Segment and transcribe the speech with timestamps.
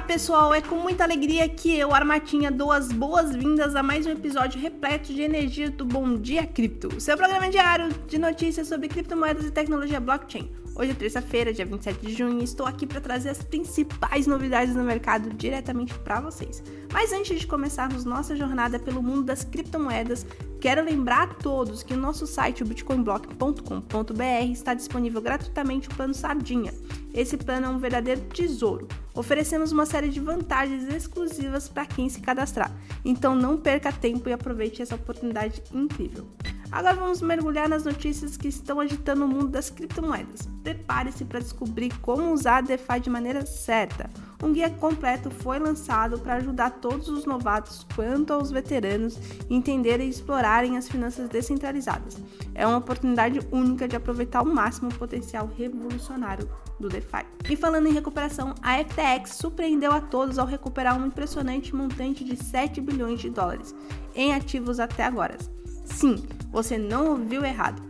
[0.00, 4.10] Olá pessoal, é com muita alegria que eu, Armatinha, dou as boas-vindas a mais um
[4.10, 9.44] episódio repleto de energia do Bom Dia Cripto, seu programa diário de notícias sobre criptomoedas
[9.44, 10.50] e tecnologia blockchain.
[10.80, 14.72] Hoje é terça-feira, dia 27 de junho, e estou aqui para trazer as principais novidades
[14.72, 16.62] do mercado diretamente para vocês.
[16.90, 20.26] Mas antes de começarmos nossa jornada pelo mundo das criptomoedas,
[20.58, 26.14] quero lembrar a todos que o nosso site, o bitcoinblock.com.br, está disponível gratuitamente o plano
[26.14, 26.72] Sardinha.
[27.12, 28.88] Esse plano é um verdadeiro tesouro.
[29.14, 32.74] Oferecemos uma série de vantagens exclusivas para quem se cadastrar.
[33.04, 36.26] Então não perca tempo e aproveite essa oportunidade incrível.
[36.72, 40.48] Agora vamos mergulhar nas notícias que estão agitando o mundo das criptomoedas.
[40.62, 44.08] Prepare-se para descobrir como usar a DeFi de maneira certa.
[44.42, 49.18] Um guia completo foi lançado para ajudar todos os novatos quanto aos veteranos
[49.50, 52.16] entenderem e explorarem as finanças descentralizadas.
[52.54, 56.48] É uma oportunidade única de aproveitar ao máximo o potencial revolucionário
[56.78, 57.26] do DeFi.
[57.50, 62.36] E falando em recuperação, a FTX surpreendeu a todos ao recuperar um impressionante montante de
[62.36, 63.74] 7 bilhões de dólares
[64.14, 65.36] em ativos até agora.
[65.84, 67.82] Sim, você não ouviu errado.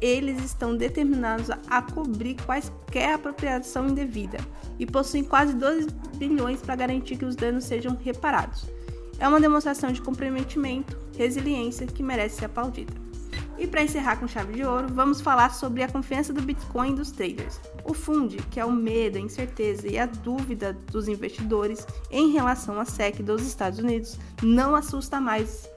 [0.00, 4.38] Eles estão determinados a cobrir quaisquer apropriação indevida
[4.78, 8.66] e possuem quase 2 bilhões para garantir que os danos sejam reparados.
[9.18, 13.08] É uma demonstração de comprometimento, resiliência que merece ser aplaudida.
[13.58, 17.10] E para encerrar com chave de ouro, vamos falar sobre a confiança do Bitcoin dos
[17.10, 17.60] traders.
[17.84, 22.78] O FUND, que é o medo, a incerteza e a dúvida dos investidores em relação
[22.78, 25.68] à SEC dos Estados Unidos, não assusta mais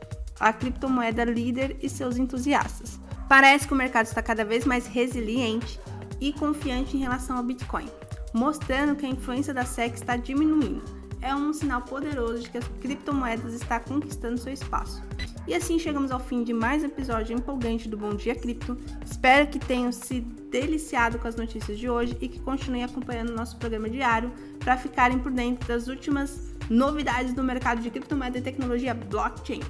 [0.41, 2.99] a criptomoeda líder e seus entusiastas.
[3.29, 5.79] Parece que o mercado está cada vez mais resiliente
[6.19, 7.87] e confiante em relação ao Bitcoin,
[8.33, 10.83] mostrando que a influência da SEC está diminuindo.
[11.21, 15.03] É um sinal poderoso de que as criptomoedas estão conquistando seu espaço.
[15.47, 18.77] E assim chegamos ao fim de mais um episódio empolgante do Bom Dia Cripto.
[19.05, 23.57] Espero que tenham se deliciado com as notícias de hoje e que continuem acompanhando nosso
[23.57, 28.93] programa diário para ficarem por dentro das últimas novidades do mercado de criptomoeda e tecnologia
[28.93, 29.61] blockchain.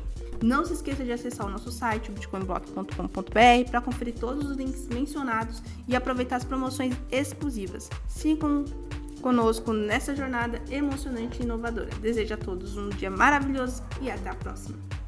[0.41, 5.61] Não se esqueça de acessar o nosso site, bitcoinblock.com.br, para conferir todos os links mencionados
[5.87, 7.89] e aproveitar as promoções exclusivas.
[8.07, 8.65] Sigam
[9.21, 11.89] conosco nessa jornada emocionante e inovadora.
[12.01, 15.00] Desejo a todos um dia maravilhoso e até a próxima!